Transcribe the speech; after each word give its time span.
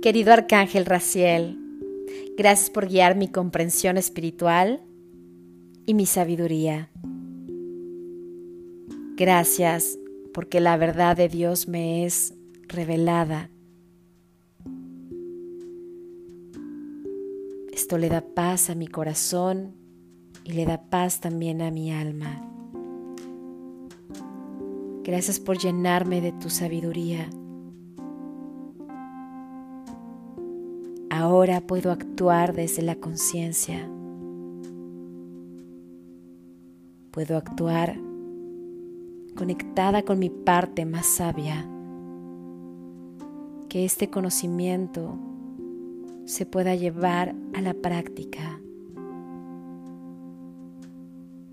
Querido 0.00 0.32
Arcángel 0.32 0.86
Raciel, 0.86 1.58
gracias 2.36 2.70
por 2.70 2.86
guiar 2.86 3.16
mi 3.16 3.26
comprensión 3.26 3.96
espiritual 3.96 4.80
y 5.86 5.94
mi 5.94 6.06
sabiduría. 6.06 6.88
Gracias 9.16 9.98
porque 10.32 10.60
la 10.60 10.76
verdad 10.76 11.16
de 11.16 11.28
Dios 11.28 11.66
me 11.66 12.06
es 12.06 12.32
revelada. 12.68 13.50
Esto 17.72 17.98
le 17.98 18.08
da 18.08 18.20
paz 18.20 18.70
a 18.70 18.76
mi 18.76 18.86
corazón 18.86 19.74
y 20.44 20.52
le 20.52 20.64
da 20.64 20.88
paz 20.88 21.20
también 21.20 21.60
a 21.60 21.72
mi 21.72 21.90
alma. 21.90 22.40
Gracias 25.02 25.40
por 25.40 25.58
llenarme 25.58 26.20
de 26.20 26.30
tu 26.30 26.50
sabiduría. 26.50 27.28
Ahora 31.20 31.60
puedo 31.60 31.90
actuar 31.90 32.54
desde 32.54 32.80
la 32.80 32.94
conciencia. 32.94 33.90
Puedo 37.10 37.36
actuar 37.36 37.98
conectada 39.34 40.04
con 40.04 40.20
mi 40.20 40.30
parte 40.30 40.86
más 40.86 41.06
sabia. 41.06 41.68
Que 43.68 43.84
este 43.84 44.10
conocimiento 44.10 45.18
se 46.24 46.46
pueda 46.46 46.76
llevar 46.76 47.34
a 47.52 47.62
la 47.62 47.74
práctica. 47.74 48.60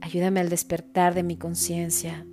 Ayúdame 0.00 0.38
al 0.38 0.50
despertar 0.50 1.14
de 1.14 1.24
mi 1.24 1.36
conciencia, 1.36 2.24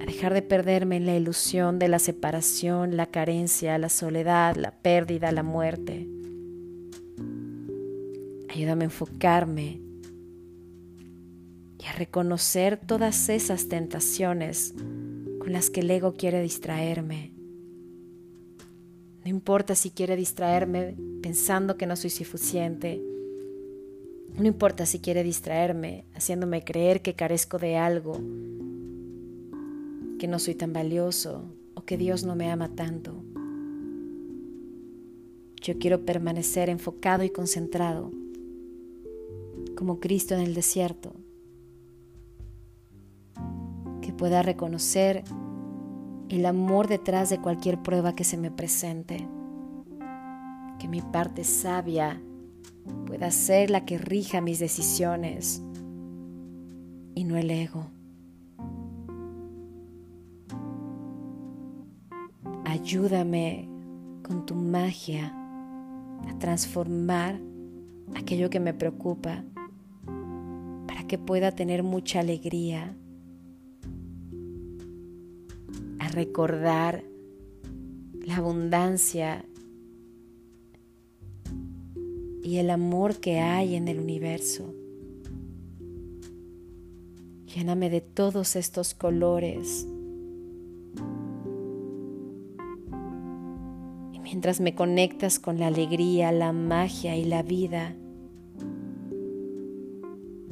a 0.00 0.06
dejar 0.06 0.32
de 0.32 0.42
perderme 0.42 0.96
en 0.96 1.04
la 1.04 1.14
ilusión 1.14 1.78
de 1.78 1.88
la 1.88 1.98
separación, 1.98 2.96
la 2.96 3.06
carencia, 3.06 3.76
la 3.76 3.90
soledad, 3.90 4.56
la 4.56 4.70
pérdida, 4.70 5.30
la 5.30 5.42
muerte. 5.42 6.08
Ayúdame 8.48 8.84
a 8.84 8.86
enfocarme 8.86 9.80
y 11.78 11.86
a 11.86 11.92
reconocer 11.92 12.78
todas 12.78 13.28
esas 13.28 13.68
tentaciones 13.68 14.74
con 15.38 15.52
las 15.52 15.68
que 15.68 15.80
el 15.80 15.90
ego 15.90 16.14
quiere 16.14 16.40
distraerme. 16.40 17.34
No 19.22 19.30
importa 19.30 19.74
si 19.74 19.90
quiere 19.90 20.16
distraerme 20.16 20.96
pensando 21.22 21.76
que 21.76 21.86
no 21.86 21.94
soy 21.94 22.08
suficiente. 22.08 23.02
No 24.34 24.46
importa 24.46 24.86
si 24.86 24.98
quiere 24.98 25.22
distraerme 25.22 26.06
haciéndome 26.14 26.64
creer 26.64 27.02
que 27.02 27.14
carezco 27.14 27.58
de 27.58 27.76
algo, 27.76 28.18
que 30.20 30.28
no 30.28 30.38
soy 30.38 30.54
tan 30.54 30.72
valioso 30.72 31.52
o 31.74 31.84
que 31.84 31.96
Dios 31.96 32.22
no 32.22 32.36
me 32.36 32.52
ama 32.52 32.68
tanto. 32.68 33.24
Yo 35.60 35.80
quiero 35.80 36.04
permanecer 36.04 36.68
enfocado 36.68 37.24
y 37.24 37.30
concentrado, 37.30 38.12
como 39.74 39.98
Cristo 39.98 40.34
en 40.34 40.40
el 40.42 40.54
desierto, 40.54 41.12
pueda 44.20 44.42
reconocer 44.42 45.24
el 46.28 46.44
amor 46.44 46.88
detrás 46.88 47.30
de 47.30 47.40
cualquier 47.40 47.82
prueba 47.82 48.14
que 48.14 48.24
se 48.24 48.36
me 48.36 48.50
presente. 48.50 49.26
Que 50.78 50.88
mi 50.88 51.00
parte 51.00 51.42
sabia 51.42 52.20
pueda 53.06 53.30
ser 53.30 53.70
la 53.70 53.86
que 53.86 53.96
rija 53.96 54.42
mis 54.42 54.58
decisiones 54.58 55.62
y 57.14 57.24
no 57.24 57.38
el 57.38 57.50
ego. 57.50 57.86
Ayúdame 62.70 63.68
con 64.22 64.46
tu 64.46 64.54
magia 64.54 65.34
a 66.28 66.38
transformar 66.38 67.38
aquello 68.14 68.48
que 68.48 68.60
me 68.60 68.72
preocupa 68.72 69.44
para 70.86 71.06
que 71.06 71.18
pueda 71.18 71.52
tener 71.52 71.82
mucha 71.82 72.20
alegría 72.20 72.96
recordar 76.10 77.04
la 78.26 78.36
abundancia 78.36 79.44
y 82.42 82.56
el 82.56 82.70
amor 82.70 83.20
que 83.20 83.38
hay 83.40 83.76
en 83.76 83.88
el 83.88 84.00
universo. 84.00 84.74
Lléname 87.54 87.90
de 87.90 88.00
todos 88.00 88.56
estos 88.56 88.94
colores. 88.94 89.86
Mientras 94.40 94.60
me 94.62 94.74
conectas 94.74 95.38
con 95.38 95.58
la 95.58 95.66
alegría, 95.66 96.32
la 96.32 96.54
magia 96.54 97.14
y 97.14 97.26
la 97.26 97.42
vida, 97.42 97.94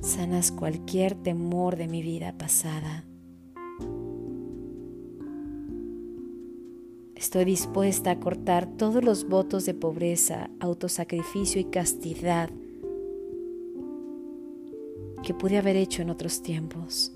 sanas 0.03 0.53
cualquier 0.53 1.15
temor 1.15 1.77
de 1.77 1.89
mi 1.89 2.03
vida 2.03 2.37
pasada. 2.37 3.07
Estoy 7.15 7.47
dispuesta 7.47 8.11
a 8.11 8.21
cortar 8.21 8.67
todos 8.77 9.03
los 9.03 9.27
votos 9.27 9.65
de 9.65 9.73
pobreza, 9.73 10.51
autosacrificio 10.61 11.59
y 11.59 11.65
castidad 11.65 12.51
que 15.23 15.33
pude 15.33 15.57
haber 15.57 15.77
hecho 15.77 16.03
en 16.03 16.11
otros 16.11 16.43
tiempos. 16.43 17.15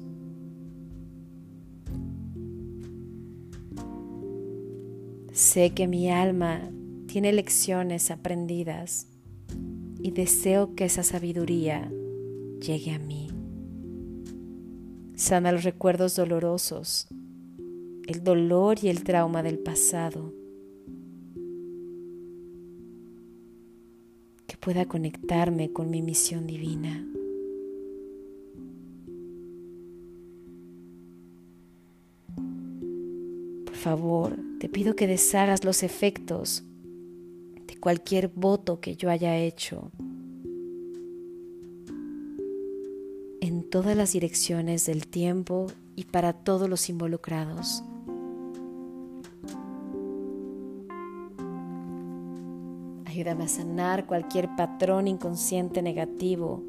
Sé 5.53 5.75
que 5.75 5.87
mi 5.87 6.11
alma 6.11 6.71
tiene 7.09 7.31
lecciones 7.31 8.11
aprendidas 8.11 9.07
y 10.01 10.11
deseo 10.13 10.75
que 10.75 10.87
esa 10.87 11.03
sabiduría 11.03 11.93
llegue 12.59 12.93
a 12.93 12.99
mí. 12.99 13.29
Sana 15.15 15.53
los 15.53 15.65
recuerdos 15.65 16.17
dolorosos 16.17 17.07
el 18.07 18.25
dolor 18.25 18.79
y 18.81 18.89
el 18.89 19.05
trauma 19.05 19.43
del 19.43 19.59
pasado. 19.59 20.33
Que 24.47 24.57
pueda 24.57 24.87
conectarme 24.87 25.71
con 25.71 25.91
mi 25.91 26.01
misión 26.01 26.47
divina. 26.47 27.07
Favor, 33.83 34.37
te 34.61 34.69
pido 34.69 34.95
que 34.95 35.09
deshagas 35.09 35.65
los 35.65 35.83
efectos 35.83 36.63
de 37.67 37.77
cualquier 37.81 38.29
voto 38.29 38.79
que 38.81 38.95
yo 38.95 39.11
haya 39.11 39.37
hecho 39.37 39.91
en 43.41 43.69
todas 43.69 43.97
las 43.97 44.13
direcciones 44.13 44.87
del 44.87 45.09
tiempo 45.09 45.67
y 45.97 46.05
para 46.05 46.33
todos 46.33 46.71
los 46.71 46.89
involucrados. 46.89 47.83
Ayúdame 53.05 53.45
a 53.45 53.49
sanar 53.49 54.07
cualquier 54.07 54.49
patrón 54.57 55.09
inconsciente 55.09 55.83
negativo 55.83 56.63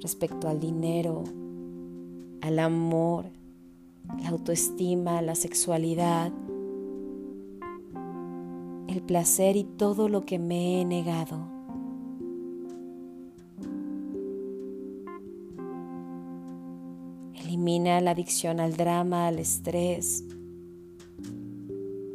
respecto 0.00 0.48
al 0.48 0.60
dinero, 0.60 1.24
al 2.42 2.60
amor, 2.60 3.39
la 4.18 4.28
autoestima, 4.30 5.22
la 5.22 5.34
sexualidad, 5.34 6.32
el 8.88 9.02
placer 9.02 9.56
y 9.56 9.64
todo 9.64 10.08
lo 10.08 10.24
que 10.24 10.38
me 10.38 10.80
he 10.80 10.84
negado. 10.84 11.46
Elimina 17.34 18.00
la 18.00 18.12
adicción 18.12 18.60
al 18.60 18.76
drama, 18.76 19.28
al 19.28 19.38
estrés 19.38 20.24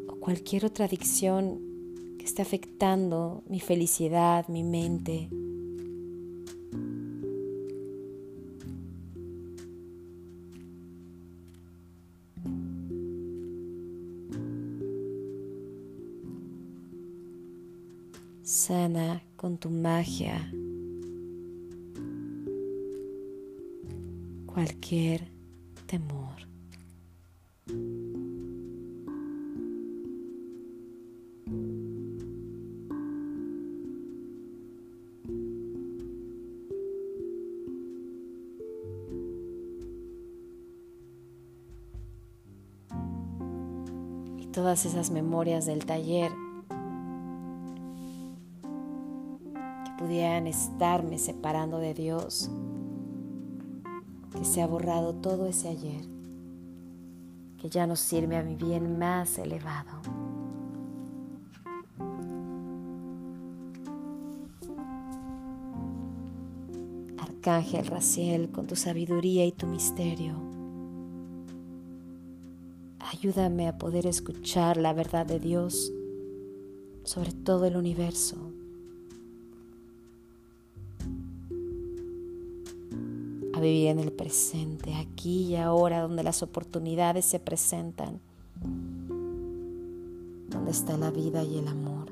o 0.07 0.15
cualquier 0.15 0.65
otra 0.65 0.85
adicción 0.85 1.65
está 2.25 2.41
afectando 2.41 3.43
mi 3.47 3.59
felicidad, 3.59 4.47
mi 4.47 4.63
mente. 4.63 5.29
Sana 18.55 19.21
con 19.35 19.57
tu 19.57 19.69
magia 19.69 20.49
cualquier 24.45 25.29
temor. 25.85 26.35
todas 44.53 44.85
esas 44.85 45.11
memorias 45.11 45.65
del 45.65 45.85
taller 45.85 46.31
estarme 50.21 51.17
separando 51.17 51.79
de 51.79 51.93
Dios, 51.93 52.49
que 54.31 54.45
se 54.45 54.61
ha 54.61 54.67
borrado 54.67 55.15
todo 55.15 55.47
ese 55.47 55.69
ayer, 55.69 56.05
que 57.57 57.69
ya 57.69 57.87
no 57.87 57.95
sirve 57.95 58.37
a 58.37 58.43
mi 58.43 58.55
bien 58.55 58.97
más 58.97 59.37
elevado. 59.37 60.01
Arcángel 67.17 67.85
Raciel, 67.87 68.49
con 68.51 68.67
tu 68.67 68.75
sabiduría 68.75 69.45
y 69.45 69.51
tu 69.51 69.67
misterio 69.67 70.55
Ayúdame 73.11 73.67
a 73.67 73.77
poder 73.77 74.07
escuchar 74.07 74.77
la 74.77 74.91
verdad 74.91 75.25
de 75.25 75.39
Dios 75.39 75.93
sobre 77.03 77.31
todo 77.31 77.65
el 77.65 77.77
universo. 77.77 78.54
A 83.55 83.59
vivir 83.61 83.87
en 83.87 83.99
el 83.99 84.11
presente, 84.11 84.93
aquí 84.95 85.43
y 85.43 85.55
ahora, 85.55 86.01
donde 86.01 86.23
las 86.23 86.43
oportunidades 86.43 87.23
se 87.23 87.39
presentan, 87.39 88.19
donde 90.49 90.71
está 90.71 90.97
la 90.97 91.09
vida 91.09 91.41
y 91.41 91.59
el 91.59 91.67
amor. 91.69 92.11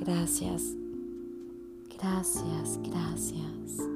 Gracias, 0.00 0.74
gracias, 1.98 2.78
gracias. 2.82 3.93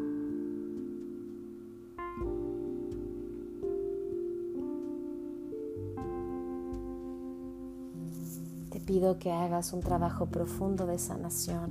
Pido 8.88 9.18
que 9.18 9.30
hagas 9.30 9.74
un 9.74 9.80
trabajo 9.80 10.24
profundo 10.30 10.86
de 10.86 10.98
sanación 10.98 11.70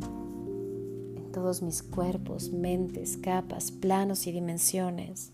en 1.15 1.31
todos 1.31 1.63
mis 1.63 1.81
cuerpos, 1.81 2.51
mentes, 2.51 3.17
capas, 3.17 3.71
planos 3.71 4.27
y 4.27 4.31
dimensiones. 4.31 5.31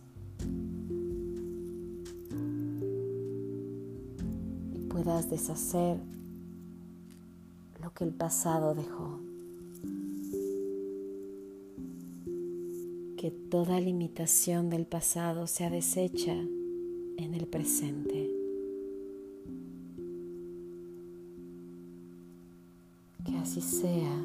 Y 4.74 4.80
puedas 4.88 5.30
deshacer 5.30 5.98
lo 7.82 7.94
que 7.94 8.06
el 8.06 8.14
pasado 8.14 8.76
dejó. 8.76 9.20
Que 13.18 13.30
toda 13.30 13.82
limitación 13.82 14.70
del 14.70 14.86
pasado 14.86 15.48
sea 15.48 15.70
deshecha 15.70 16.32
en 16.32 17.34
el 17.34 17.46
presente. 17.46 18.43
Así 23.44 23.60
sea. 23.60 24.22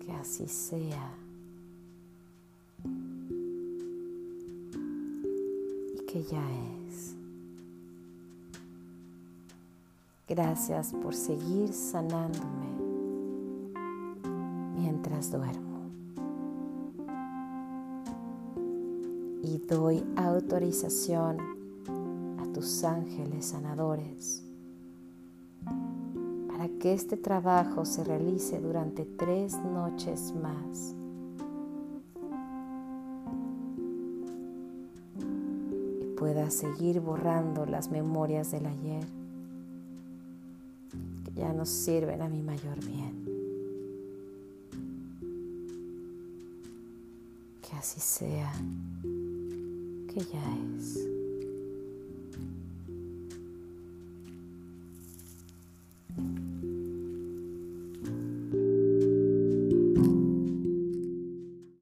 Que 0.00 0.12
así 0.20 0.48
sea. 0.48 1.14
Y 5.94 6.06
que 6.08 6.24
ya 6.24 6.44
es. 6.88 7.14
Gracias 10.28 10.92
por 10.92 11.14
seguir 11.14 11.72
sanándome 11.72 12.66
mientras 14.76 15.30
duermo. 15.30 15.78
Y 19.44 19.58
doy 19.68 20.02
autorización 20.16 21.38
a 22.40 22.52
tus 22.52 22.82
ángeles 22.82 23.46
sanadores 23.46 24.47
que 26.78 26.92
este 26.92 27.16
trabajo 27.16 27.84
se 27.84 28.04
realice 28.04 28.60
durante 28.60 29.04
tres 29.04 29.54
noches 29.64 30.34
más. 30.34 30.94
Y 36.00 36.16
pueda 36.16 36.50
seguir 36.50 37.00
borrando 37.00 37.66
las 37.66 37.90
memorias 37.90 38.50
del 38.50 38.66
ayer 38.66 39.18
ya 41.38 41.52
no 41.52 41.64
sirven 41.64 42.20
a 42.20 42.28
mi 42.28 42.42
mayor 42.42 42.84
bien. 42.84 43.24
Que 47.62 47.76
así 47.76 48.00
sea, 48.00 48.52
que 50.12 50.20
ya 50.20 50.56
es. 50.76 50.98